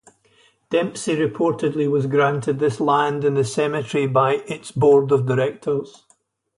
[0.71, 6.05] Dempsey reportedly was granted this land in the cemetery by its Board of Directors.